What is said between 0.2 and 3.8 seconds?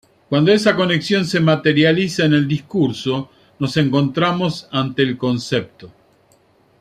Cuando esa conexión se materializa en el discurso, nos